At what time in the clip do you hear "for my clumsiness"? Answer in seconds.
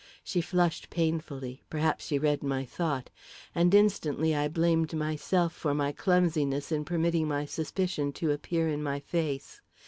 5.53-6.71